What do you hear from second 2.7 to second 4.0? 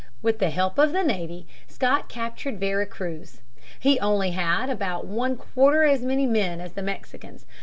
Cruz. He